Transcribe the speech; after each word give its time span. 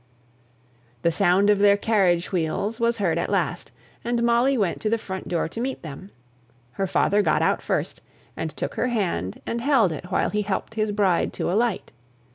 The 1.03 1.11
sound 1.11 1.51
of 1.51 1.59
their 1.59 1.77
carriage 1.77 2.31
wheels 2.31 2.79
was 2.79 2.97
heard 2.97 3.19
at 3.19 3.29
last, 3.29 3.71
and 4.03 4.23
Molly 4.23 4.57
went 4.57 4.81
to 4.81 4.89
the 4.89 4.97
front 4.97 5.27
door 5.27 5.47
to 5.49 5.61
meet 5.61 5.83
them. 5.83 6.09
Her 6.71 6.87
father 6.87 7.21
got 7.21 7.43
out 7.43 7.61
first, 7.61 8.01
and 8.35 8.49
took 8.57 8.73
her 8.73 8.87
hand 8.87 9.43
and 9.45 9.61
held 9.61 9.91
it 9.91 10.05
while 10.05 10.31
he 10.31 10.41
helped 10.41 10.73
his 10.73 10.89
bride 10.91 11.33
to 11.33 11.51
alight. 11.51 11.91